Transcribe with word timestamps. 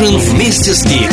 ужин 0.00 0.18
вместе 0.18 0.74
с 0.74 0.84
Гик. 0.84 1.10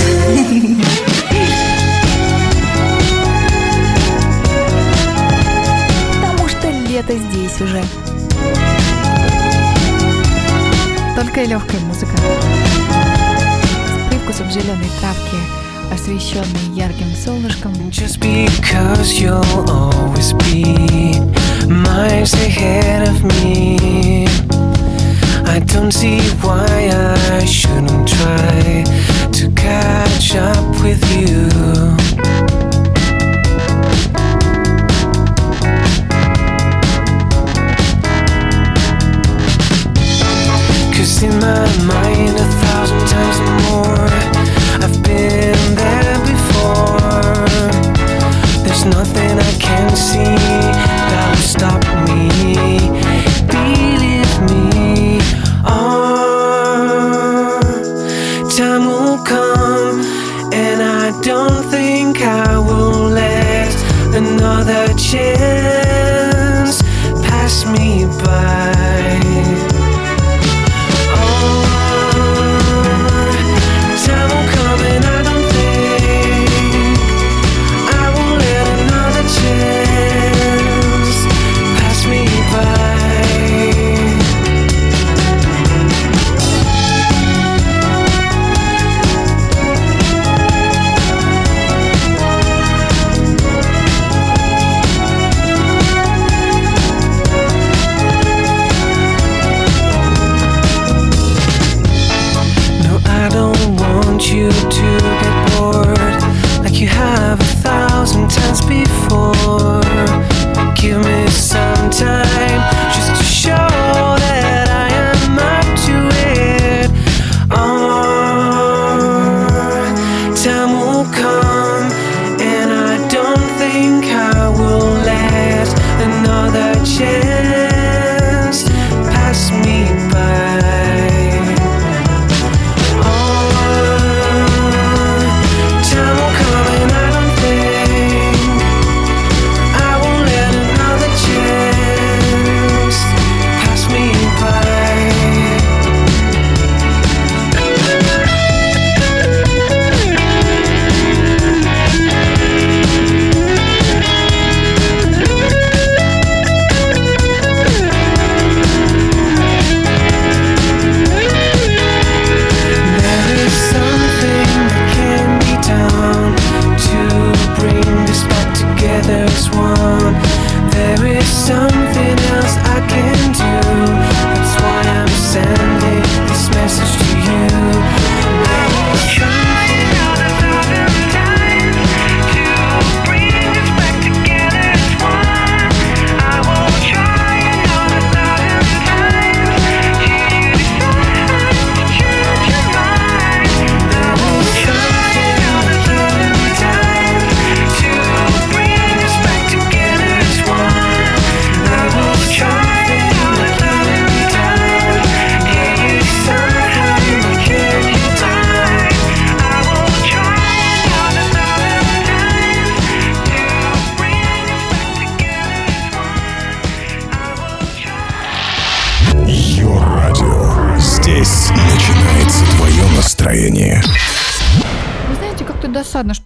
Потому 6.21 6.49
что 6.49 6.69
лето 6.89 7.13
здесь 7.13 7.61
уже. 7.61 7.83
Только 11.15 11.43
и 11.43 11.47
легкая 11.47 11.79
музыка. 11.81 12.11
С 13.87 14.09
привкусом 14.09 14.51
зеленой 14.51 14.89
травки, 14.99 15.37
освещенной 15.93 16.75
ярким 16.75 17.07
солнышком. 17.23 17.73
Just 17.89 18.19
because 18.19 19.19
you'll 19.19 19.43
always 19.69 20.33
be 20.33 21.19
miles 21.67 22.33
ahead 22.33 23.07
of 23.07 23.23
me. 23.23 24.27
I 25.45 25.59
don't 25.59 25.91
see 25.91 26.19
why 26.41 26.89
I 27.39 27.45
shouldn't 27.45 28.07
try 28.07 28.83
to 29.31 29.51
catch 29.51 30.35
up 30.35 30.65
with 30.81 31.03
you. 31.15 31.49
Cause 40.95 41.23
in 41.23 41.39
my 41.39 41.67
mind, 41.85 42.42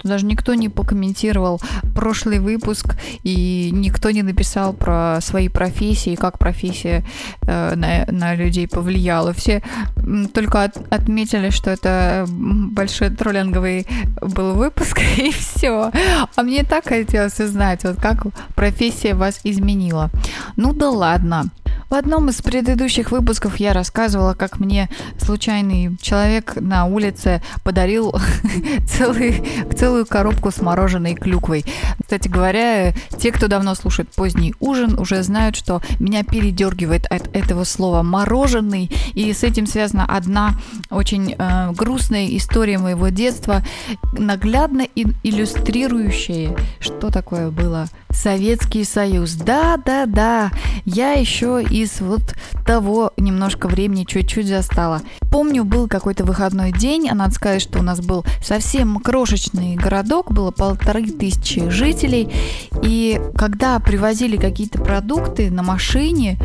даже 0.07 0.25
никто 0.25 0.53
не 0.53 0.69
покомментировал 0.69 1.61
прошлый 1.95 2.39
выпуск 2.39 2.95
и 3.23 3.69
никто 3.73 4.11
не 4.11 4.23
написал 4.23 4.73
про 4.73 5.19
свои 5.21 5.49
профессии, 5.49 6.15
как 6.15 6.39
профессия 6.39 7.03
э, 7.41 7.75
на, 7.75 8.05
на 8.11 8.35
людей 8.35 8.67
повлияла. 8.67 9.33
Все 9.33 9.61
только 10.33 10.63
от- 10.63 10.93
отметили, 10.93 11.49
что 11.49 11.69
это 11.71 12.25
большой 12.27 13.09
троллинговый 13.09 13.87
был 14.21 14.53
выпуск, 14.53 14.99
и 15.17 15.31
все. 15.31 15.91
А 16.35 16.43
мне 16.43 16.63
так 16.63 16.85
хотелось 16.87 17.39
узнать, 17.39 17.83
вот 17.83 17.97
как 18.01 18.25
профессия 18.55 19.13
вас 19.13 19.39
изменила. 19.43 20.09
Ну 20.55 20.73
да 20.73 20.89
ладно. 20.89 21.45
В 21.89 21.93
одном 21.93 22.27
из 22.27 22.41
предыдущих 22.41 23.11
выпусков 23.11 23.61
я 23.61 23.71
рассказывала, 23.71 24.33
как 24.33 24.59
мне 24.59 24.89
случайный 25.19 25.95
человек 26.01 26.57
на 26.57 26.83
улице 26.83 27.41
подарил 27.63 28.13
целую 28.87 30.05
коробку 30.05 30.51
с 30.51 30.61
мороженой 30.61 31.15
клюквой. 31.15 31.63
Кстати 32.01 32.27
говоря, 32.27 32.93
те, 33.17 33.31
кто 33.31 33.47
давно 33.47 33.73
слушает 33.73 34.09
поздний 34.09 34.53
ужин, 34.59 34.99
уже 34.99 35.23
знают, 35.23 35.55
что 35.55 35.81
меня 35.99 36.25
передергивает 36.25 37.05
от 37.05 37.33
этого 37.33 37.63
слова 37.63 38.03
мороженый, 38.03 38.91
и 39.13 39.31
с 39.31 39.43
этим 39.43 39.65
связана 39.65 40.05
одна 40.05 40.55
очень 40.89 41.35
э, 41.37 41.71
грустная 41.71 42.27
история 42.35 42.79
моего 42.79 43.07
детства, 43.07 43.63
наглядно 44.11 44.85
иллюстрирующая, 45.23 46.53
что 46.81 47.11
такое 47.11 47.49
было 47.49 47.87
Советский 48.17 48.83
Союз. 48.83 49.33
Да, 49.33 49.77
да, 49.77 50.05
да, 50.05 50.51
я 50.85 51.13
еще 51.13 51.63
из 51.63 52.01
вот 52.01 52.35
того 52.65 53.13
немножко 53.15 53.67
времени 53.67 54.03
чуть-чуть 54.03 54.47
застала. 54.47 55.01
Помню, 55.31 55.63
был 55.63 55.87
какой-то 55.87 56.25
выходной 56.25 56.71
день, 56.71 57.07
а 57.09 57.15
надо 57.15 57.33
сказать, 57.33 57.61
что 57.61 57.79
у 57.79 57.83
нас 57.83 58.01
был 58.01 58.25
совсем 58.43 58.99
крошечный 58.99 59.75
городок, 59.75 60.31
было 60.31 60.51
полторы 60.51 61.05
тысячи 61.05 61.69
жителей, 61.69 62.29
и 62.81 63.21
когда 63.35 63.79
привозили 63.79 64.37
какие-то 64.37 64.79
продукты 64.79 65.51
на 65.51 65.63
машине, 65.63 66.37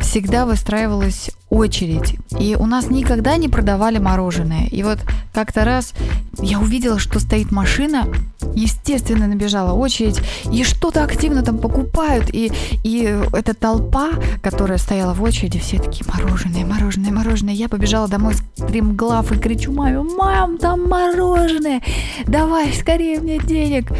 всегда 0.00 0.46
выстраивалась 0.46 1.30
очередь. 1.48 2.16
И 2.38 2.56
у 2.58 2.66
нас 2.66 2.90
никогда 2.90 3.36
не 3.36 3.48
продавали 3.48 3.98
мороженое. 3.98 4.66
И 4.66 4.82
вот 4.82 4.98
как-то 5.36 5.66
раз 5.66 5.92
я 6.38 6.58
увидела, 6.58 6.98
что 6.98 7.20
стоит 7.20 7.52
машина, 7.52 8.08
естественно, 8.54 9.26
набежала 9.26 9.74
очередь, 9.74 10.18
и 10.50 10.64
что-то 10.64 11.04
активно 11.04 11.42
там 11.42 11.58
покупают. 11.58 12.30
И, 12.32 12.50
и 12.84 13.14
эта 13.34 13.52
толпа, 13.52 14.12
которая 14.42 14.78
стояла 14.78 15.12
в 15.12 15.22
очереди, 15.22 15.58
все 15.58 15.78
такие 15.78 16.06
мороженое, 16.10 16.64
мороженое, 16.64 17.12
мороженое. 17.12 17.52
Я 17.52 17.68
побежала 17.68 18.08
домой 18.08 18.32
стремглав 18.56 19.30
и 19.30 19.38
кричу 19.38 19.72
маме, 19.72 20.00
мам, 20.00 20.56
там 20.56 20.88
мороженое, 20.88 21.82
давай 22.26 22.72
скорее 22.72 23.20
мне 23.20 23.38
денег. 23.38 23.92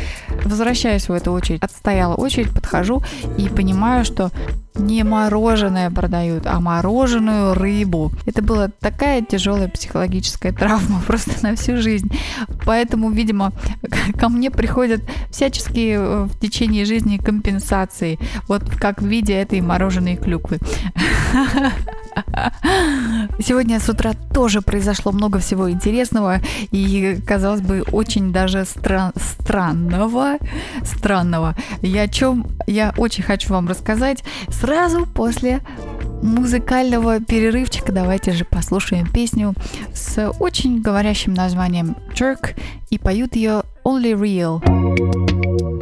Возвращаюсь 0.42 1.10
в 1.10 1.12
эту 1.12 1.32
очередь. 1.32 1.62
Отстояла 1.62 2.14
очередь, 2.14 2.50
подхожу 2.50 3.02
и 3.36 3.50
понимаю, 3.50 4.06
что 4.06 4.30
не 4.78 5.02
мороженое 5.04 5.90
продают, 5.90 6.46
а 6.46 6.60
мороженую 6.60 7.54
рыбу. 7.54 8.12
Это 8.26 8.42
была 8.42 8.68
такая 8.80 9.22
тяжелая 9.22 9.68
психологическая 9.68 10.52
травма 10.52 11.02
просто 11.06 11.25
на 11.42 11.54
всю 11.54 11.76
жизнь. 11.76 12.10
Поэтому, 12.64 13.10
видимо, 13.10 13.52
ко 14.18 14.28
мне 14.28 14.50
приходят 14.50 15.02
всяческие 15.30 15.96
э, 15.98 16.24
в 16.24 16.38
течение 16.38 16.84
жизни 16.84 17.18
компенсации. 17.18 18.18
Вот 18.48 18.62
как 18.76 19.02
в 19.02 19.06
виде 19.06 19.34
этой 19.34 19.60
мороженой 19.60 20.16
клюквы. 20.16 20.58
Сегодня 23.38 23.78
с 23.78 23.88
утра 23.88 24.12
тоже 24.32 24.62
произошло 24.62 25.12
много 25.12 25.38
всего 25.38 25.70
интересного 25.70 26.40
и, 26.70 27.18
казалось 27.26 27.60
бы, 27.60 27.82
очень 27.92 28.32
даже 28.32 28.64
стран- 28.64 29.12
странного. 29.16 30.38
Странного. 30.82 31.54
Я 31.82 32.02
о 32.02 32.08
чем 32.08 32.46
я 32.66 32.94
очень 32.96 33.22
хочу 33.22 33.52
вам 33.52 33.68
рассказать 33.68 34.24
сразу 34.48 35.06
после 35.06 35.60
музыкального 36.22 37.20
перерывчика. 37.20 37.92
Давайте 37.92 38.32
же 38.32 38.44
послушаем 38.44 39.10
песню 39.10 39.54
с 39.94 40.30
очень 40.40 40.80
говорящим 40.80 41.34
названием 41.34 41.96
Jerk 42.14 42.56
и 42.90 42.98
поют 42.98 43.36
ее 43.36 43.62
Only 43.84 44.12
Real. 44.14 45.75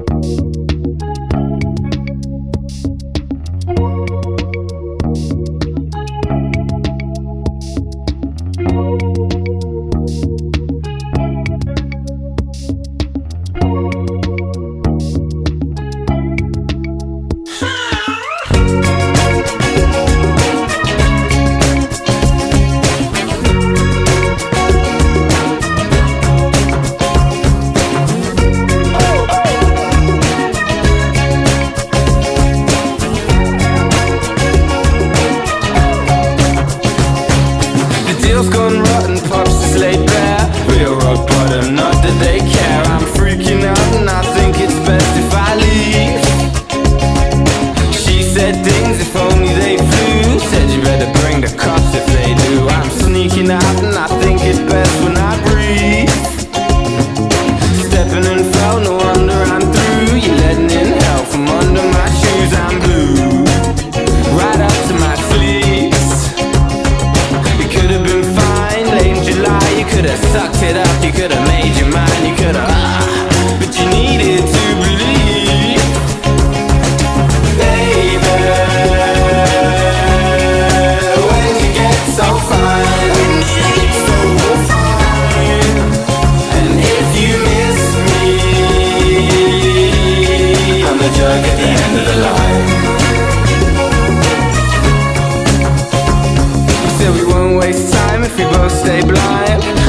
Jug 91.16 91.44
at 91.44 91.56
the 91.56 91.62
end 91.62 92.03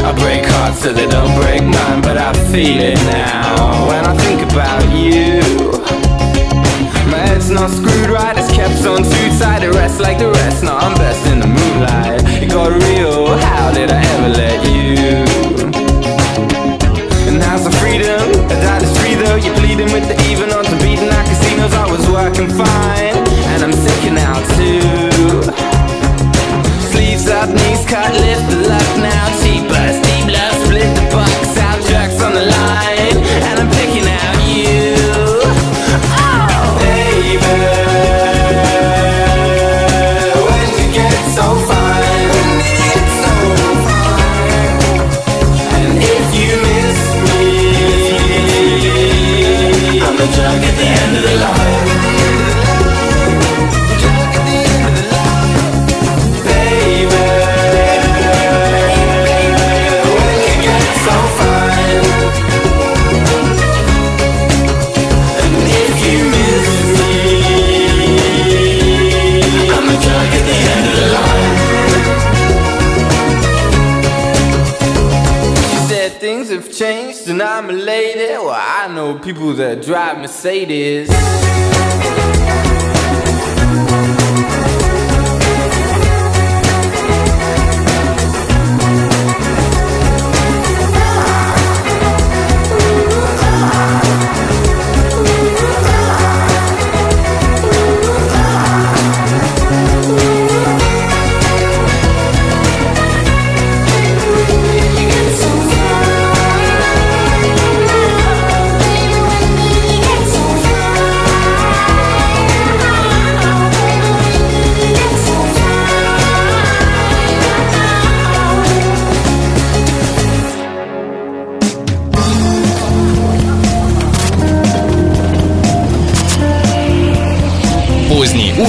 I 0.05 0.13
break 0.13 0.45
hearts 0.45 0.83
so 0.83 0.93
they 0.93 1.07
don't 1.07 1.33
break 1.41 1.63
mine, 1.63 2.01
but 2.01 2.15
I 2.15 2.31
feel 2.53 2.79
it 2.79 3.01
now 3.09 3.87
when 3.89 4.05
I 4.05 4.13
think 4.21 4.45
about 4.45 4.85
you. 4.93 5.41
My 7.09 7.17
head's 7.25 7.49
not 7.49 7.71
screwed 7.71 8.11
right, 8.13 8.37
it's 8.37 8.53
kept 8.53 8.85
on 8.85 9.01
too 9.01 9.27
tight. 9.41 9.63
It 9.63 9.73
rests 9.73 9.99
like 9.99 10.19
the 10.19 10.29
rest, 10.29 10.63
now 10.63 10.77
I'm 10.77 10.93
best 10.93 11.25
in 11.25 11.39
the 11.39 11.47
moonlight. 11.47 12.21
It 12.37 12.49
got 12.53 12.69
real, 12.69 13.35
how 13.49 13.73
did 13.73 13.89
I 13.89 14.01
ever 14.13 14.29
let 14.29 14.61
you? 14.69 15.25
And 17.25 17.41
how's 17.41 17.63
the 17.65 17.73
freedom? 17.81 18.45
That 18.47 18.83
is 18.85 18.93
free 19.01 19.15
though. 19.15 19.41
You're 19.41 19.57
pleading 19.57 19.91
with 19.91 20.05
the 20.05 20.15
even 20.29 20.53
on 20.53 20.65
to 20.65 20.75
beating 20.85 20.94
and 77.27 77.41
I'm 77.41 77.69
a 77.69 77.73
lady. 77.73 78.33
Well, 78.33 78.49
I 78.51 78.87
know 78.93 79.17
people 79.17 79.53
that 79.53 79.81
drive 79.81 80.19
Mercedes. 80.19 81.09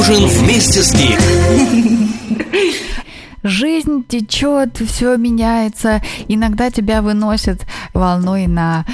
Ужин 0.09 0.27
вместе 0.27 0.83
с 0.83 0.93
Гик. 0.95 1.19
Жизнь 3.87 4.05
течет, 4.09 4.79
все 4.79 5.17
меняется. 5.17 6.03
Иногда 6.29 6.71
тебя 6.71 7.03
выносит 7.03 7.67
волной 7.95 8.47
на 8.47 8.85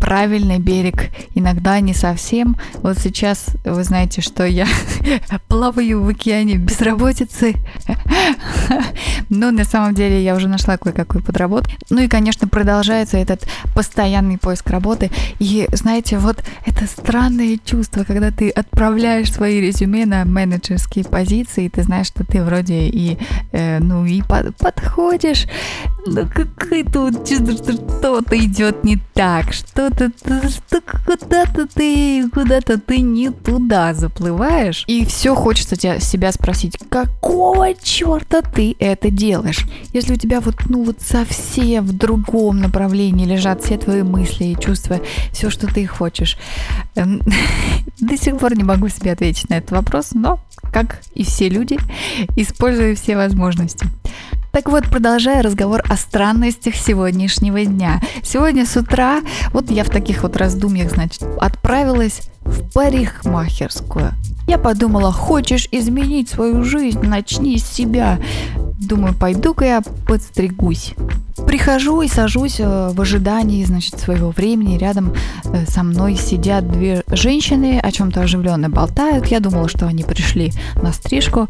правильный 0.00 0.58
берег, 0.58 1.10
иногда 1.34 1.80
не 1.80 1.94
совсем. 1.94 2.56
Вот 2.82 2.98
сейчас 2.98 3.46
вы 3.64 3.84
знаете, 3.84 4.20
что 4.20 4.44
я 4.44 4.66
плаваю 5.48 6.02
в 6.02 6.08
океане 6.08 6.56
безработицы. 6.56 7.54
Но 9.28 9.50
на 9.50 9.64
самом 9.64 9.94
деле 9.94 10.22
я 10.22 10.34
уже 10.34 10.48
нашла 10.48 10.76
кое-какую 10.76 11.22
подработку. 11.22 11.72
Ну 11.90 12.00
и, 12.00 12.08
конечно, 12.08 12.48
продолжается 12.48 13.16
этот 13.16 13.46
постоянный 13.74 14.38
поиск 14.38 14.68
работы. 14.70 15.10
И 15.38 15.68
знаете, 15.72 16.18
вот 16.18 16.42
это 16.66 16.86
странное 16.86 17.58
чувство, 17.64 18.04
когда 18.04 18.30
ты 18.30 18.50
отправляешь 18.50 19.32
свои 19.32 19.60
резюме 19.60 20.06
на 20.06 20.24
менеджерские 20.24 21.04
позиции, 21.04 21.66
и 21.66 21.68
ты 21.68 21.82
знаешь, 21.82 22.06
что 22.06 22.24
ты 22.24 22.42
вроде 22.42 22.88
и, 22.88 23.18
э, 23.52 23.78
ну, 23.80 24.04
и 24.04 24.19
под- 24.22 24.56
подходишь, 24.56 25.46
чувство, 27.26 27.52
что 27.52 27.72
что-то 27.72 28.38
идет 28.38 28.84
не 28.84 28.98
так, 29.14 29.52
что-то, 29.52 30.10
что 30.18 30.80
куда-то 31.06 31.66
ты, 31.66 32.28
куда-то 32.30 32.78
ты 32.78 33.00
не 33.00 33.30
туда 33.30 33.94
заплываешь, 33.94 34.84
и 34.86 35.04
все 35.04 35.34
хочется 35.34 35.76
тебя, 35.76 36.00
себя 36.00 36.32
спросить, 36.32 36.78
какого 36.88 37.74
черта 37.74 38.42
ты 38.42 38.76
это 38.78 39.10
делаешь? 39.10 39.66
Если 39.92 40.14
у 40.14 40.16
тебя 40.16 40.40
вот, 40.40 40.56
ну 40.68 40.84
вот 40.84 41.00
совсем 41.00 41.84
в 41.84 41.92
другом 41.92 42.60
направлении 42.60 43.26
лежат 43.26 43.62
все 43.62 43.76
твои 43.76 44.02
мысли 44.02 44.44
и 44.44 44.58
чувства, 44.58 45.00
все, 45.32 45.50
что 45.50 45.66
ты 45.66 45.86
хочешь. 45.86 46.38
Эм, 46.94 47.20
До 48.00 48.16
сих 48.16 48.38
пор 48.38 48.56
не 48.56 48.64
могу 48.64 48.88
себе 48.88 49.12
ответить 49.12 49.50
на 49.50 49.54
этот 49.54 49.72
вопрос, 49.72 50.10
но, 50.14 50.40
как 50.72 51.00
и 51.14 51.24
все 51.24 51.48
люди, 51.48 51.78
использую 52.36 52.96
все 52.96 53.16
возможности. 53.16 53.86
Так 54.52 54.68
вот, 54.68 54.84
продолжая 54.90 55.42
разговор 55.42 55.80
о 55.88 55.96
странностях 55.96 56.74
сегодняшнего 56.74 57.64
дня. 57.64 58.00
Сегодня 58.24 58.66
с 58.66 58.76
утра, 58.76 59.20
вот 59.52 59.70
я 59.70 59.84
в 59.84 59.90
таких 59.90 60.24
вот 60.24 60.36
раздумьях, 60.36 60.90
значит, 60.90 61.22
отправилась 61.40 62.22
в 62.42 62.68
парикмахерскую. 62.72 64.12
Я 64.48 64.58
подумала, 64.58 65.12
хочешь 65.12 65.68
изменить 65.70 66.28
свою 66.30 66.64
жизнь, 66.64 67.00
начни 67.02 67.58
с 67.58 67.64
себя. 67.64 68.18
Думаю, 68.80 69.14
пойду-ка 69.14 69.64
я 69.64 69.82
подстригусь. 70.08 70.94
Прихожу 71.46 72.02
и 72.02 72.08
сажусь 72.08 72.58
э, 72.58 72.90
в 72.92 73.00
ожидании, 73.00 73.64
значит, 73.64 74.00
своего 74.00 74.30
времени. 74.30 74.78
Рядом 74.78 75.14
э, 75.44 75.64
со 75.66 75.82
мной 75.84 76.16
сидят 76.16 76.68
две 76.68 77.04
женщины, 77.08 77.78
о 77.80 77.92
чем-то 77.92 78.22
оживленно 78.22 78.68
болтают. 78.68 79.26
Я 79.26 79.38
думала, 79.40 79.68
что 79.68 79.86
они 79.86 80.02
пришли 80.02 80.52
на 80.82 80.92
стрижку. 80.92 81.48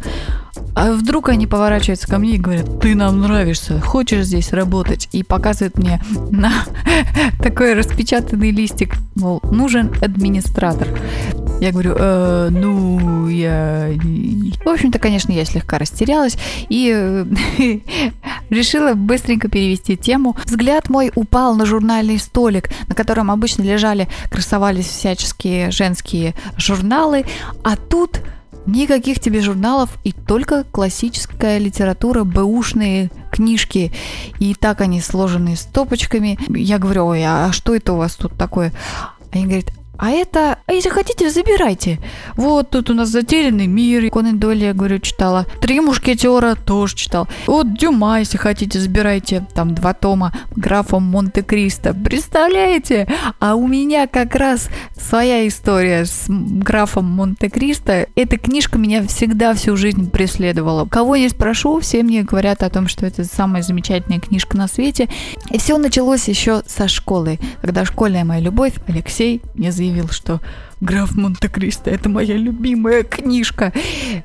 А 0.75 0.93
вдруг 0.93 1.29
они 1.29 1.47
поворачиваются 1.47 2.07
ко 2.07 2.19
мне 2.19 2.37
и 2.37 2.39
говорят, 2.39 2.81
ты 2.81 2.95
нам 2.95 3.21
нравишься, 3.21 3.81
хочешь 3.81 4.27
здесь 4.27 4.53
работать? 4.53 5.09
И 5.13 5.23
показывают 5.23 5.79
мне 5.79 6.03
на 6.31 6.53
такой 7.43 7.75
распечатанный 7.75 8.51
листик, 8.51 8.95
мол, 9.17 9.41
нужен 9.51 9.93
администратор. 10.01 10.89
Я 11.61 11.73
говорю, 11.73 11.95
«Э, 11.99 12.49
ну, 12.51 13.29
я... 13.29 13.91
В 14.65 14.69
общем-то, 14.69 14.99
конечно, 14.99 15.31
я 15.31 15.45
слегка 15.45 15.77
растерялась 15.77 16.39
и 16.71 16.91
э, 16.95 17.27
решила 18.51 18.95
быстренько 18.95 19.49
перевести 19.49 19.99
тему. 19.99 20.37
Взгляд 20.47 20.89
мой 20.89 21.13
упал 21.15 21.55
на 21.55 21.67
журнальный 21.67 22.19
столик, 22.19 22.71
на 22.89 22.95
котором 22.95 23.31
обычно 23.31 23.63
лежали, 23.63 24.09
красовались 24.31 24.87
всяческие 24.87 25.71
женские 25.71 26.35
журналы, 26.57 27.27
а 27.63 27.77
тут 27.77 28.21
Никаких 28.67 29.21
тебе 29.21 29.41
журналов 29.41 29.99
и 30.05 30.13
только 30.13 30.65
классическая 30.65 31.59
литература, 31.59 32.25
бэушные 32.25 33.11
книжки. 33.33 33.93
И 34.39 34.55
так 34.55 34.81
они 34.81 35.01
сложены 35.01 35.57
стопочками. 35.57 36.39
Я 36.49 36.79
говорю, 36.79 37.07
ой, 37.07 37.23
а 37.25 37.51
что 37.53 37.75
это 37.75 37.93
у 37.95 37.97
вас 37.97 38.15
тут 38.15 38.37
такое? 38.37 38.73
Они 39.33 39.45
говорят, 39.45 39.73
а 40.01 40.11
это, 40.13 40.59
а 40.67 40.73
если 40.73 40.89
хотите, 40.89 41.29
забирайте. 41.29 41.99
Вот 42.35 42.71
тут 42.71 42.89
у 42.89 42.95
нас 42.95 43.11
затерянный 43.11 43.67
мир. 43.67 44.11
Конан 44.11 44.39
Дойля, 44.39 44.69
я 44.69 44.73
говорю, 44.73 44.99
читала. 44.99 45.45
Три 45.61 45.79
мушкетера 45.81 46.55
тоже 46.55 46.97
читал. 46.97 47.29
Вот 47.47 47.77
Дюма, 47.77 48.21
если 48.21 48.39
хотите, 48.39 48.81
забирайте. 48.81 49.47
Там 49.55 49.75
два 49.75 49.93
тома 49.93 50.33
графом 50.57 51.03
Монте-Кристо. 51.03 51.93
Представляете? 51.93 53.09
А 53.41 53.57
у 53.57 53.67
меня 53.67 54.07
как 54.07 54.35
раз 54.37 54.71
своя 54.99 55.47
история 55.47 56.07
с 56.07 56.25
графом 56.29 57.05
Монте-Кристо. 57.05 58.07
Эта 58.17 58.39
книжка 58.39 58.79
меня 58.79 59.07
всегда 59.07 59.53
всю 59.53 59.77
жизнь 59.77 60.11
преследовала. 60.11 60.87
Кого 60.87 61.17
не 61.17 61.29
спрошу, 61.29 61.79
все 61.81 62.03
мне 62.03 62.23
говорят 62.23 62.63
о 62.63 62.71
том, 62.71 62.89
что 62.89 63.05
это 63.05 63.25
самая 63.25 63.63
замечательная 63.63 64.19
книжка 64.19 64.57
на 64.57 64.67
свете. 64.67 65.11
И 65.51 65.59
все 65.59 65.77
началось 65.77 66.27
еще 66.27 66.63
со 66.67 66.89
школы, 66.89 67.39
когда 67.61 67.85
школьная 67.85 68.25
моя 68.25 68.41
любовь 68.41 68.73
Алексей 68.89 69.43
мне 69.53 69.71
заявил, 69.71 69.90
что 70.11 70.41
Граф 70.81 71.15
Монте-Кристо 71.15 71.91
это 71.91 72.09
моя 72.09 72.37
любимая 72.37 73.03
книжка. 73.03 73.73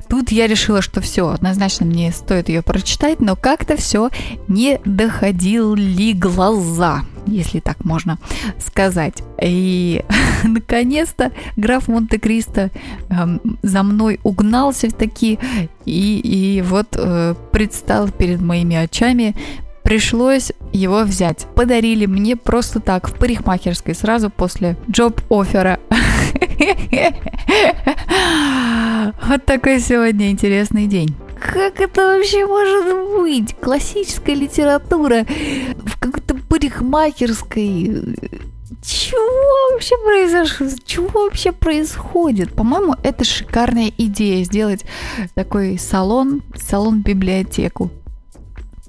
Тут 0.07 0.31
я 0.31 0.48
решила, 0.48 0.81
что 0.81 1.01
все, 1.01 1.27
однозначно 1.29 1.86
мне 1.86 2.12
стоит 2.12 2.48
ее 2.50 2.62
прочитать, 2.62 3.19
но 3.19 3.36
как-то 3.36 3.75
все 3.75 4.10
не 4.48 4.79
доходили 4.86 6.13
глаза, 6.13 7.01
если 7.27 7.60
так 7.60 7.84
можно 7.84 8.19
сказать. 8.57 9.22
И 9.41 10.05
наконец-то 10.43 11.34
граф 11.57 11.89
Монте-Кристо 11.89 12.72
эм, 13.10 13.41
за 13.62 13.84
мной 13.84 14.19
угнался 14.24 14.89
таки 14.89 15.38
и, 15.86 16.19
и 16.19 16.62
вот 16.62 16.88
э, 16.93 17.36
предстал 17.51 18.10
перед 18.10 18.41
моими 18.41 18.77
очами 18.77 19.36
пришлось 19.86 20.51
его 20.74 21.04
взять. 21.04 21.46
Подарили 21.56 22.08
мне 22.08 22.36
просто 22.36 22.82
так 22.82 23.08
в 23.08 23.18
парикмахерской 23.18 23.96
сразу 23.96 24.30
после 24.30 24.75
джоб-оффера. 24.92 25.80
Вот 29.27 29.46
такой 29.46 29.80
сегодня 29.80 30.32
интересный 30.32 30.88
день. 30.88 31.15
Как 31.39 31.80
это 31.80 32.01
вообще 32.01 32.46
может 32.48 33.22
быть? 33.22 33.56
Классическая 33.56 34.34
литература 34.34 35.25
в 35.77 36.00
какой-то 36.00 36.36
парикмахерской. 36.36 38.15
Чего 38.82 39.72
вообще 39.74 39.96
произошло? 40.04 40.68
Чего 40.86 41.25
вообще 41.25 41.51
происходит? 41.51 42.54
По-моему, 42.54 42.96
это 43.04 43.24
шикарная 43.24 43.92
идея 43.96 44.44
сделать 44.44 44.86
такой 45.36 45.77
салон, 45.77 46.42
салон-библиотеку. 46.56 47.92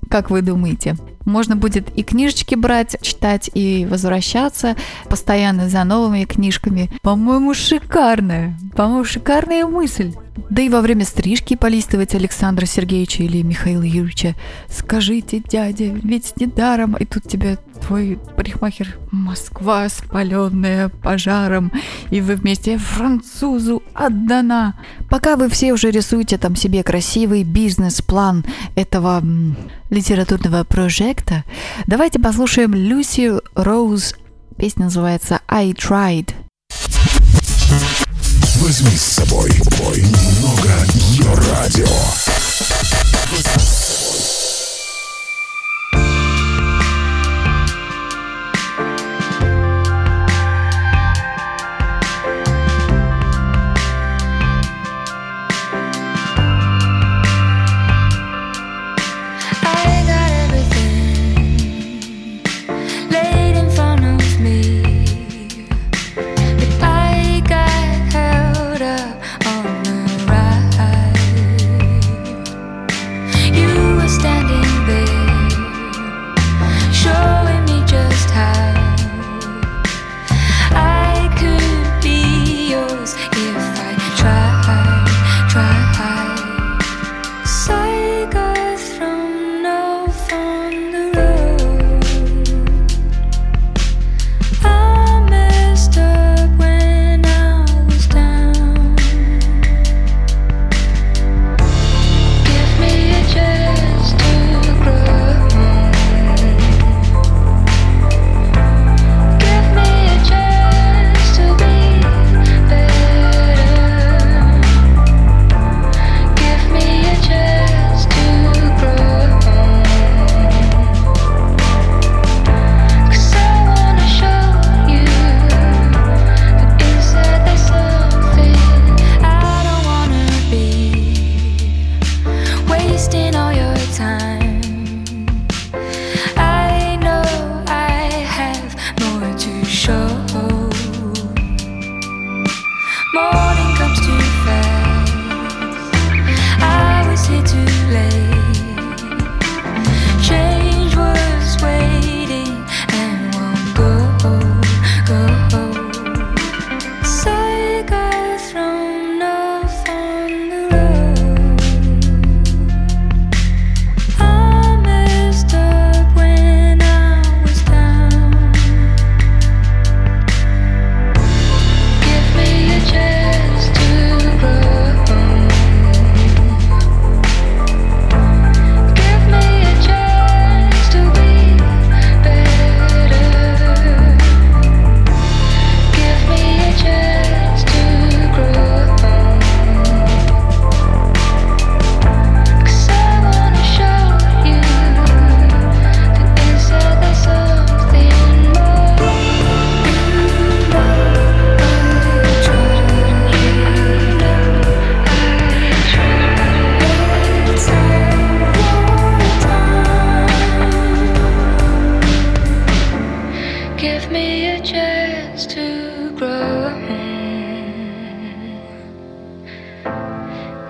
Как 0.08 0.30
вы 0.30 0.42
думаете? 0.42 0.96
Можно 1.24 1.56
будет 1.56 1.90
и 1.96 2.02
книжечки 2.02 2.54
брать, 2.54 2.96
читать 3.02 3.50
и 3.52 3.86
возвращаться 3.90 4.76
постоянно 5.08 5.68
за 5.68 5.82
новыми 5.84 6.24
книжками. 6.24 6.90
По-моему, 7.02 7.52
шикарная. 7.54 8.56
По-моему, 8.76 9.04
шикарная 9.04 9.66
мысль. 9.66 10.12
Да 10.50 10.62
и 10.62 10.68
во 10.68 10.80
время 10.80 11.04
стрижки 11.04 11.56
полистывать 11.56 12.14
Александра 12.14 12.66
Сергеевича 12.66 13.22
или 13.22 13.42
Михаила 13.42 13.82
Юрьевича. 13.82 14.34
Скажите, 14.68 15.40
дядя, 15.40 15.86
ведь 15.86 16.36
недаром, 16.38 16.94
и 16.94 17.04
тут 17.04 17.24
тебе 17.24 17.58
твой 17.86 18.18
парикмахер 18.36 18.98
Москва, 19.10 19.88
спаленная 19.88 20.88
пожаром, 20.88 21.72
и 22.10 22.20
вы 22.20 22.34
вместе 22.36 22.78
французу 22.78 23.82
отдана. 23.94 24.78
Пока 25.10 25.36
вы 25.36 25.48
все 25.48 25.72
уже 25.72 25.90
рисуете 25.90 26.38
там 26.38 26.56
себе 26.56 26.82
красивый 26.82 27.44
бизнес-план 27.44 28.44
этого 28.74 29.20
м, 29.20 29.56
литературного 29.90 30.64
проекта, 30.64 31.44
давайте 31.86 32.18
послушаем 32.18 32.74
Люси 32.74 33.32
Роуз. 33.54 34.14
Песня 34.56 34.84
называется 34.84 35.40
«I 35.48 35.72
Tried». 35.72 36.45
Возьми 38.66 38.96
с 38.96 39.02
собой 39.02 39.48
бой 39.78 40.02
немного 40.02 40.84
ее 40.92 41.32
радио. 41.52 41.86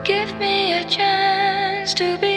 Give 0.06 0.38
me 0.38 0.72
a 0.72 0.84
chance 0.84 1.92
to 1.94 2.16
be 2.18 2.35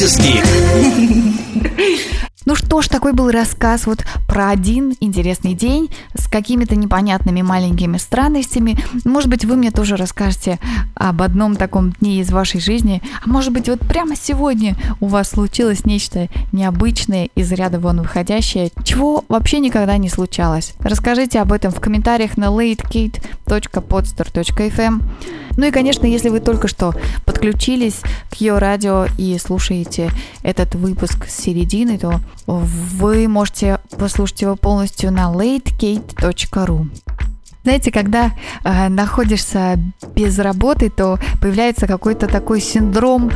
Гик. 0.00 0.44
Ну 2.46 2.54
что 2.54 2.80
ж, 2.80 2.88
такой 2.88 3.12
был 3.12 3.30
рассказ 3.30 3.86
вот 3.86 4.02
про 4.30 4.48
один 4.50 4.94
интересный 5.00 5.54
день 5.54 5.90
с 6.14 6.28
какими-то 6.28 6.76
непонятными 6.76 7.42
маленькими 7.42 7.96
странностями. 7.96 8.78
Может 9.04 9.28
быть, 9.28 9.44
вы 9.44 9.56
мне 9.56 9.72
тоже 9.72 9.96
расскажете 9.96 10.60
об 10.94 11.22
одном 11.22 11.56
таком 11.56 11.90
дне 11.90 12.20
из 12.20 12.30
вашей 12.30 12.60
жизни. 12.60 13.02
А 13.26 13.28
может 13.28 13.52
быть, 13.52 13.68
вот 13.68 13.80
прямо 13.80 14.14
сегодня 14.14 14.76
у 15.00 15.08
вас 15.08 15.30
случилось 15.30 15.84
нечто 15.84 16.28
необычное, 16.52 17.28
из 17.34 17.50
ряда 17.50 17.80
вон 17.80 18.02
выходящее, 18.02 18.70
чего 18.84 19.24
вообще 19.28 19.58
никогда 19.58 19.96
не 19.96 20.08
случалось. 20.08 20.74
Расскажите 20.78 21.40
об 21.40 21.52
этом 21.52 21.72
в 21.72 21.80
комментариях 21.80 22.36
на 22.36 22.50
latekate.podster.fm. 22.50 25.02
Ну 25.56 25.66
и, 25.66 25.72
конечно, 25.72 26.06
если 26.06 26.28
вы 26.28 26.38
только 26.38 26.68
что 26.68 26.94
подключились 27.26 28.00
к 28.30 28.36
ее 28.36 28.58
радио 28.58 29.06
и 29.18 29.36
слушаете 29.38 30.12
этот 30.44 30.76
выпуск 30.76 31.26
с 31.26 31.36
середины, 31.36 31.98
то 31.98 32.20
вы 32.46 33.26
можете 33.26 33.80
послушать 33.98 34.19
его 34.26 34.56
полностью 34.56 35.12
на 35.12 35.32
latekate.ru. 35.32 36.86
Знаете, 37.62 37.92
когда 37.92 38.32
э, 38.64 38.88
находишься 38.88 39.78
без 40.14 40.38
работы, 40.38 40.88
то 40.88 41.18
появляется 41.42 41.86
какой-то 41.86 42.26
такой 42.26 42.60
синдром 42.60 43.30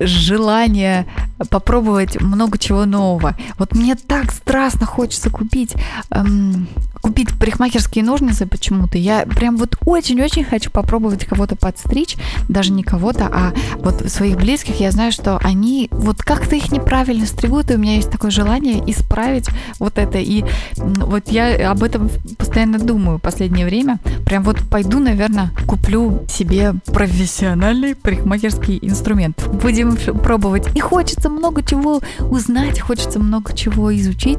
желания 0.00 1.06
попробовать 1.50 2.20
много 2.20 2.58
чего 2.58 2.84
нового. 2.84 3.36
Вот 3.58 3.74
мне 3.74 3.94
так 3.94 4.32
страстно 4.32 4.86
хочется 4.86 5.30
купить 5.30 5.74
эм, 6.10 6.66
купить 7.02 7.28
парикмахерские 7.38 8.04
ножницы 8.04 8.46
почему-то. 8.46 8.96
Я 8.96 9.26
прям 9.26 9.56
вот 9.56 9.76
очень-очень 9.84 10.44
хочу 10.44 10.70
попробовать 10.70 11.26
кого-то 11.26 11.56
подстричь, 11.56 12.16
даже 12.48 12.72
не 12.72 12.84
кого-то, 12.84 13.26
а 13.26 13.52
вот 13.78 14.08
своих 14.10 14.36
близких. 14.36 14.80
Я 14.80 14.92
знаю, 14.92 15.10
что 15.10 15.38
они 15.38 15.88
вот 15.90 16.22
как-то 16.22 16.54
их 16.54 16.70
неправильно 16.70 17.26
стригут, 17.26 17.70
и 17.70 17.74
у 17.74 17.78
меня 17.78 17.96
есть 17.96 18.10
такое 18.10 18.30
желание 18.30 18.78
исправить 18.90 19.48
вот 19.80 19.98
это. 19.98 20.18
И 20.18 20.44
вот 20.76 21.28
я 21.28 21.70
об 21.70 21.82
этом 21.82 22.08
постоянно 22.38 22.78
думаю 22.78 23.18
в 23.18 23.20
последнее 23.20 23.66
время. 23.66 23.98
Прям 24.24 24.44
вот 24.44 24.60
пойду, 24.70 25.00
наверное, 25.00 25.50
куплю 25.66 26.22
себе 26.28 26.74
профессиональный 26.86 27.96
парикмахерский 27.96 28.78
инструмент. 28.80 29.44
Будем 29.48 29.96
пробовать. 29.96 30.68
И 30.76 30.80
хочется 30.80 31.28
много 31.28 31.64
чего 31.64 32.00
узнать, 32.20 32.78
хочется 32.78 33.18
много 33.18 33.52
чего 33.54 33.94
изучить. 33.96 34.38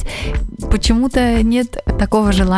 Почему-то 0.71 1.43
нет 1.43 1.77
такого 1.99 2.31
желания 2.31 2.52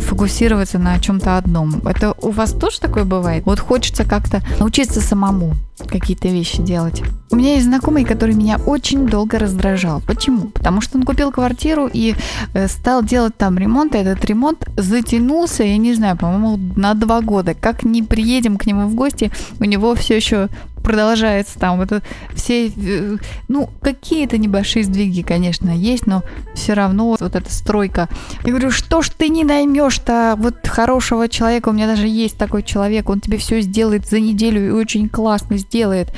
фокусироваться 0.00 0.78
на 0.78 0.98
чем-то 0.98 1.36
одном. 1.36 1.76
Это 1.86 2.14
у 2.22 2.30
вас 2.30 2.52
тоже 2.52 2.80
такое 2.80 3.04
бывает? 3.04 3.44
Вот 3.46 3.60
хочется 3.60 4.04
как-то 4.04 4.42
научиться 4.58 5.00
самому 5.00 5.54
какие-то 5.88 6.28
вещи 6.28 6.62
делать. 6.62 7.02
У 7.30 7.36
меня 7.36 7.54
есть 7.54 7.66
знакомый, 7.66 8.04
который 8.04 8.34
меня 8.34 8.58
очень 8.66 9.06
долго 9.06 9.38
раздражал. 9.38 10.00
Почему? 10.06 10.48
Потому 10.48 10.80
что 10.80 10.96
он 10.96 11.04
купил 11.04 11.30
квартиру 11.30 11.88
и 11.92 12.14
э, 12.54 12.68
стал 12.68 13.02
делать 13.02 13.36
там 13.36 13.58
ремонт, 13.58 13.94
и 13.94 13.98
этот 13.98 14.24
ремонт 14.24 14.66
затянулся, 14.76 15.64
я 15.64 15.76
не 15.76 15.94
знаю, 15.94 16.16
по-моему, 16.16 16.58
на 16.76 16.94
два 16.94 17.20
года. 17.20 17.54
Как 17.54 17.84
не 17.84 18.02
приедем 18.02 18.56
к 18.56 18.66
нему 18.66 18.86
в 18.86 18.94
гости, 18.94 19.30
у 19.60 19.64
него 19.64 19.94
все 19.94 20.16
еще 20.16 20.48
продолжается 20.86 21.58
там 21.58 21.80
это 21.80 22.00
все, 22.32 22.68
э, 22.68 23.16
ну, 23.48 23.68
какие-то 23.82 24.38
небольшие 24.38 24.84
сдвиги, 24.84 25.22
конечно, 25.22 25.70
есть, 25.70 26.06
но 26.06 26.22
все 26.54 26.74
равно 26.74 27.08
вот 27.08 27.34
эта 27.34 27.52
стройка. 27.52 28.08
Я 28.44 28.50
говорю, 28.50 28.70
что 28.70 29.02
ж 29.02 29.10
ты 29.10 29.28
не 29.28 29.42
наймешь-то 29.42 30.36
вот 30.38 30.64
хорошего 30.64 31.28
человека, 31.28 31.70
у 31.70 31.72
меня 31.72 31.88
даже 31.88 32.06
есть 32.06 32.38
такой 32.38 32.62
человек, 32.62 33.10
он 33.10 33.20
тебе 33.20 33.38
все 33.38 33.60
сделает 33.62 34.06
за 34.06 34.20
неделю 34.20 34.64
и 34.64 34.70
очень 34.70 35.08
классно 35.08 35.58
сделает. 35.58 36.12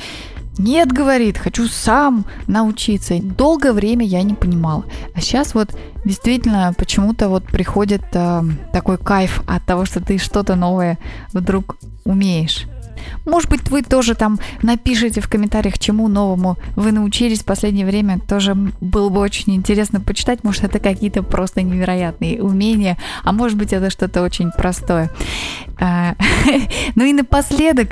Нет, 0.59 0.91
говорит, 0.91 1.39
хочу 1.39 1.67
сам 1.67 2.25
научиться. 2.45 3.17
Долгое 3.19 3.73
время 3.73 4.05
я 4.05 4.21
не 4.21 4.35
понимала. 4.35 4.83
А 5.15 5.21
сейчас 5.21 5.55
вот 5.55 5.69
действительно 6.05 6.75
почему-то 6.77 7.29
вот 7.29 7.45
приходит 7.45 8.03
э, 8.13 8.43
такой 8.71 8.97
кайф 8.99 9.41
от 9.47 9.65
того, 9.65 9.85
что 9.85 9.99
ты 9.99 10.19
что-то 10.19 10.55
новое 10.55 10.99
вдруг 11.33 11.77
умеешь. 12.03 12.67
Может 13.25 13.49
быть, 13.49 13.69
вы 13.69 13.81
тоже 13.81 14.15
там 14.15 14.39
напишите 14.61 15.21
в 15.21 15.29
комментариях, 15.29 15.79
чему 15.79 16.07
новому 16.07 16.57
вы 16.75 16.91
научились 16.91 17.41
в 17.41 17.45
последнее 17.45 17.85
время. 17.85 18.19
Тоже 18.19 18.55
было 18.55 19.09
бы 19.09 19.19
очень 19.19 19.55
интересно 19.55 19.99
почитать. 19.99 20.43
Может, 20.43 20.63
это 20.63 20.79
какие-то 20.79 21.23
просто 21.23 21.61
невероятные 21.61 22.41
умения, 22.41 22.97
а 23.23 23.31
может 23.31 23.57
быть, 23.57 23.73
это 23.73 23.89
что-то 23.89 24.21
очень 24.21 24.51
простое. 24.51 25.09
А, 25.79 26.15
Ну 26.95 27.05
и 27.05 27.13
напоследок, 27.13 27.91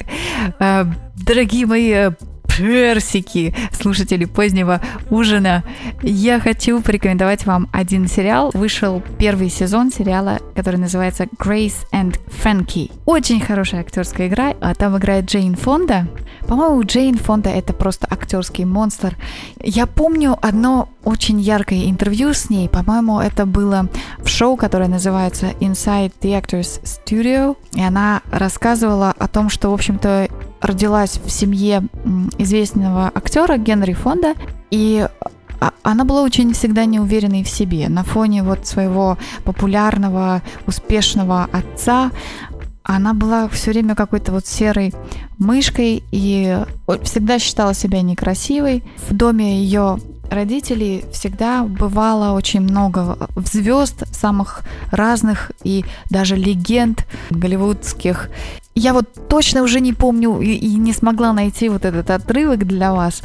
а, 0.60 0.88
дорогие 1.16 1.66
мои 1.66 1.92
э, 1.92 2.12
персики, 2.58 3.54
слушатели 3.72 4.26
позднего 4.26 4.82
ужина, 5.10 5.64
я 6.02 6.40
хочу 6.40 6.82
порекомендовать 6.82 7.46
вам 7.46 7.70
один 7.72 8.08
сериал. 8.08 8.52
Вышел 8.54 9.02
первый 9.20 9.50
сезон 9.50 9.92
сериала, 9.92 10.40
который 10.56 10.78
называется 10.78 11.28
Grace 11.38 11.86
and 11.94 12.20
Frankie. 12.28 12.92
Очень 13.06 13.40
хорошая 13.40 13.82
актерская 13.82 14.28
игра, 14.28 14.54
а 14.62 14.74
там 14.74 14.98
играет 14.98 15.26
Джейн 15.26 15.56
Фонда. 15.56 16.08
По-моему, 16.48 16.84
Джейн 16.84 17.18
Фонда 17.18 17.50
это 17.50 17.74
просто 17.74 18.08
актерский 18.10 18.66
монстр. 18.66 19.18
Я 19.62 19.86
помню 19.86 20.38
одно 20.42 20.90
очень 21.08 21.40
яркое 21.40 21.90
интервью 21.90 22.34
с 22.34 22.50
ней. 22.50 22.68
По-моему, 22.68 23.22
это 23.22 23.46
было 23.46 23.88
в 24.20 24.28
шоу, 24.28 24.58
которое 24.58 24.90
называется 24.90 25.52
Inside 25.62 26.12
the 26.22 26.38
Actors 26.38 26.82
Studio. 26.84 27.56
И 27.74 27.82
она 27.82 28.22
рассказывала 28.30 29.14
о 29.18 29.28
том, 29.30 29.50
что, 29.50 29.72
в 29.72 29.74
общем-то, 29.74 30.28
родилась 30.60 31.22
в 31.24 31.30
семье 31.30 31.84
известного 32.38 33.10
актера 33.16 33.58
Генри 33.58 33.94
Фонда. 33.94 34.34
И 34.70 35.08
а- 35.62 35.72
она 35.82 36.04
была 36.04 36.24
очень 36.24 36.52
всегда 36.52 36.84
неуверенной 36.84 37.46
в 37.46 37.50
себе. 37.50 37.88
На 37.88 38.04
фоне 38.04 38.44
вот 38.44 38.68
своего 38.68 39.18
популярного, 39.46 40.42
успешного 40.66 41.48
отца 41.54 42.12
она 42.84 43.14
была 43.14 43.48
все 43.50 43.72
время 43.72 43.96
какой-то 43.96 44.32
вот 44.32 44.46
серой 44.46 44.94
мышкой 45.38 46.04
и 46.12 46.58
всегда 47.04 47.38
считала 47.38 47.74
себя 47.74 48.02
некрасивой. 48.02 48.84
В 49.10 49.14
доме 49.14 49.62
ее 49.62 50.00
родителей 50.30 51.06
всегда 51.12 51.64
бывало 51.64 52.36
очень 52.36 52.62
много 52.62 53.18
звезд 53.36 54.04
самых 54.14 54.64
разных 54.92 55.52
и 55.64 55.86
даже 56.10 56.36
легенд 56.36 57.06
голливудских. 57.30 58.30
Я 58.78 58.94
вот 58.94 59.08
точно 59.28 59.64
уже 59.64 59.80
не 59.80 59.92
помню 59.92 60.40
и, 60.40 60.52
и 60.52 60.76
не 60.76 60.94
смогла 60.94 61.34
найти 61.34 61.68
вот 61.68 61.84
этот 61.84 62.12
отрывок 62.12 62.68
для 62.68 62.94
вас, 62.94 63.24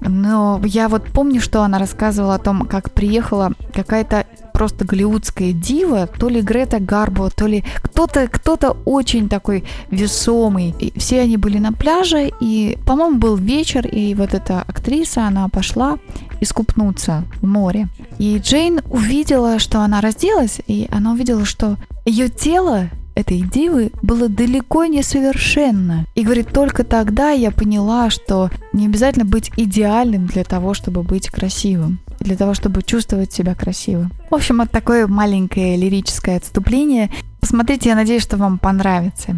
но 0.00 0.60
я 0.64 0.90
вот 0.90 1.04
помню, 1.04 1.40
что 1.40 1.62
она 1.62 1.78
рассказывала 1.78 2.34
о 2.34 2.38
том, 2.38 2.66
как 2.66 2.92
приехала 2.92 3.52
какая-то 3.72 4.26
просто 4.52 4.84
голливудская 4.84 5.52
дива, 5.52 6.06
то 6.06 6.28
ли 6.28 6.42
Грета 6.42 6.80
Гарбо, 6.80 7.30
то 7.30 7.46
ли 7.46 7.64
кто-то, 7.76 8.28
кто-то 8.28 8.76
очень 8.84 9.30
такой 9.30 9.64
весомый. 9.90 10.74
И 10.78 10.96
все 10.98 11.22
они 11.22 11.38
были 11.38 11.56
на 11.58 11.72
пляже, 11.72 12.30
и, 12.40 12.78
по-моему, 12.86 13.18
был 13.18 13.36
вечер, 13.36 13.86
и 13.86 14.14
вот 14.14 14.34
эта 14.34 14.60
актриса, 14.60 15.26
она 15.26 15.48
пошла 15.48 15.98
искупнуться 16.40 17.24
в 17.40 17.46
море. 17.46 17.88
И 18.18 18.38
Джейн 18.38 18.82
увидела, 18.90 19.58
что 19.58 19.80
она 19.80 20.02
разделась, 20.02 20.60
и 20.66 20.86
она 20.92 21.12
увидела, 21.12 21.46
что 21.46 21.78
ее 22.04 22.28
тело 22.28 22.90
этой 23.14 23.40
дивы 23.40 23.90
было 24.02 24.28
далеко 24.28 24.84
не 24.86 25.02
совершенно. 25.02 26.06
И 26.14 26.22
говорит, 26.22 26.48
только 26.52 26.84
тогда 26.84 27.30
я 27.30 27.50
поняла, 27.50 28.10
что 28.10 28.50
не 28.72 28.86
обязательно 28.86 29.24
быть 29.24 29.50
идеальным 29.56 30.26
для 30.26 30.44
того, 30.44 30.74
чтобы 30.74 31.02
быть 31.02 31.30
красивым, 31.30 32.00
для 32.20 32.36
того, 32.36 32.54
чтобы 32.54 32.82
чувствовать 32.82 33.32
себя 33.32 33.54
красивым. 33.54 34.12
В 34.30 34.34
общем, 34.34 34.58
вот 34.58 34.70
такое 34.70 35.06
маленькое 35.06 35.76
лирическое 35.76 36.36
отступление. 36.36 37.10
Посмотрите, 37.40 37.90
я 37.90 37.94
надеюсь, 37.94 38.22
что 38.22 38.36
вам 38.36 38.58
понравится. 38.58 39.36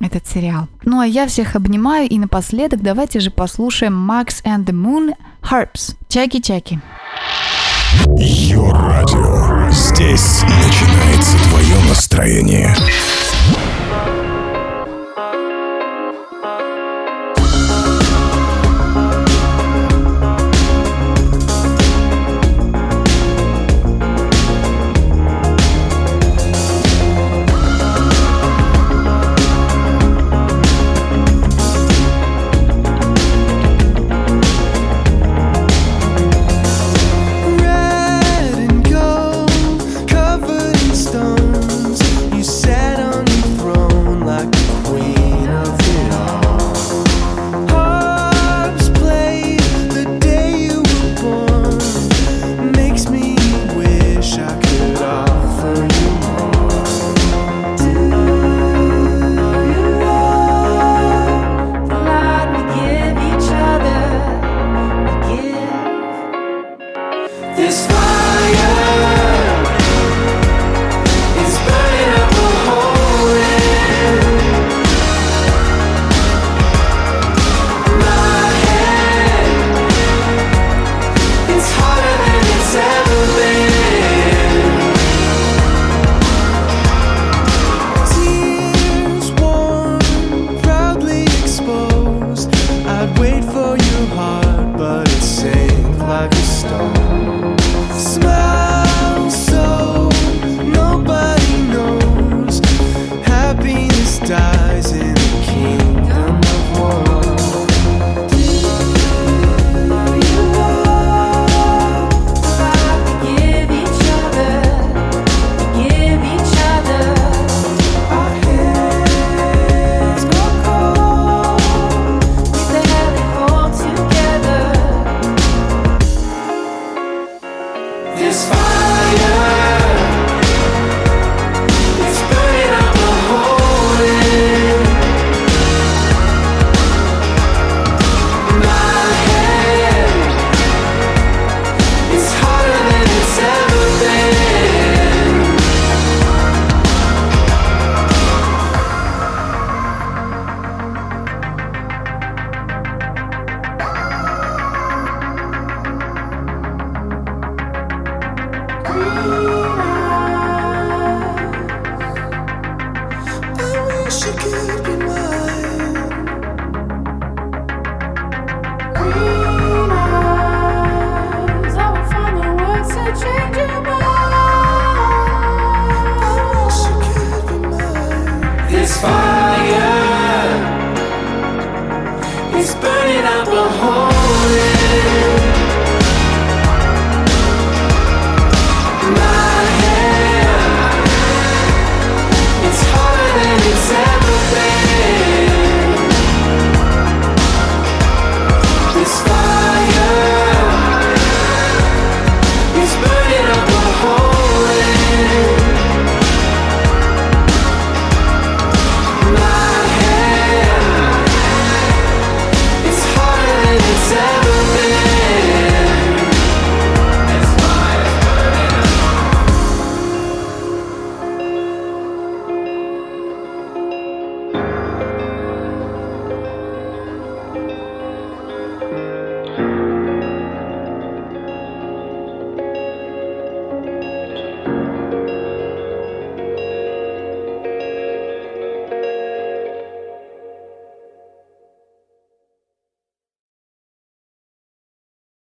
этот 0.00 0.26
сериал. 0.26 0.68
Ну 0.84 1.00
а 1.00 1.06
я 1.06 1.26
всех 1.26 1.56
обнимаю 1.56 2.08
и 2.08 2.18
напоследок 2.18 2.82
давайте 2.82 3.20
же 3.20 3.30
послушаем 3.30 4.10
Max 4.10 4.42
and 4.44 4.66
the 4.66 4.74
Moon 4.74 5.14
Harps. 5.42 5.96
Чаки-чаки. 6.08 6.80
Йо-радио. 8.18 9.43
Здесь 9.74 10.42
начинается 10.64 11.36
твое 11.48 11.76
настроение. 11.88 12.72